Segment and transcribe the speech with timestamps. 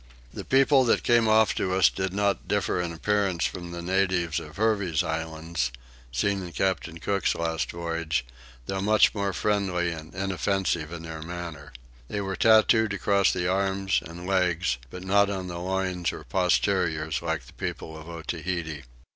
[0.33, 4.39] The people that came off to us did not differ in appearance from the natives
[4.39, 5.71] of Hervey's Islands,
[6.11, 8.25] seen in Captain Cook's last voyage,
[8.65, 11.69] though much more friendly and inoffensive in their manners.
[12.07, 17.21] They were tattooed across the arms and legs, but not on the loins or posteriors,
[17.21, 18.85] like the people of Otaheite.